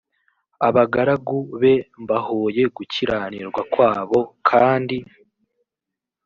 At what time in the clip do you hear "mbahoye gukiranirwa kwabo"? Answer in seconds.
2.01-4.19